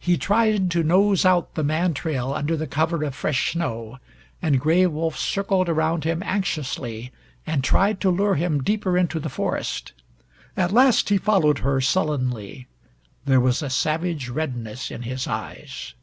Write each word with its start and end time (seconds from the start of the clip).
He 0.00 0.18
tried 0.18 0.68
to 0.72 0.82
nose 0.82 1.24
out 1.24 1.54
the 1.54 1.62
man 1.62 1.94
trail 1.94 2.32
under 2.34 2.56
the 2.56 2.66
cover 2.66 3.04
of 3.04 3.14
fresh 3.14 3.52
snow, 3.52 3.98
and 4.42 4.58
Gray 4.58 4.84
Wolf 4.86 5.16
circled 5.16 5.68
around 5.68 6.02
him 6.02 6.24
anxiously, 6.26 7.12
and 7.46 7.62
tried 7.62 8.00
to 8.00 8.10
lure 8.10 8.34
him 8.34 8.64
deeper 8.64 8.98
into 8.98 9.20
the 9.20 9.28
forest. 9.28 9.92
At 10.56 10.72
last 10.72 11.08
he 11.08 11.18
followed 11.18 11.58
her 11.58 11.80
sullenly. 11.80 12.66
There 13.26 13.38
was 13.38 13.62
a 13.62 13.70
savage 13.70 14.28
redness 14.28 14.90
in 14.90 15.02
his 15.02 15.28
eyes. 15.28 15.94